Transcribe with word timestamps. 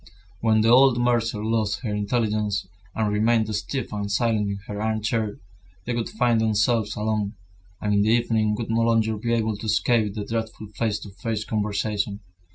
When 0.39 0.61
the 0.61 0.69
old 0.69 0.97
mercer 0.99 1.43
lost 1.45 1.81
her 1.81 1.93
intelligence, 1.93 2.67
and 2.95 3.13
remained 3.13 3.55
stiff 3.55 3.93
and 3.93 4.11
silent 4.11 4.49
in 4.49 4.57
her 4.65 4.81
armchair, 4.81 5.37
they 5.85 5.93
would 5.93 6.09
find 6.09 6.41
themselves 6.41 6.95
alone, 6.95 7.35
and 7.79 7.93
in 7.93 8.01
the 8.01 8.09
evening 8.09 8.55
would 8.55 8.71
no 8.71 8.81
longer 8.81 9.15
be 9.17 9.31
able 9.31 9.57
to 9.57 9.67
escape 9.67 10.15
the 10.15 10.25
dreadful 10.25 10.69
face 10.69 10.97
to 11.01 11.11
face 11.11 11.45
conversation. 11.45 12.21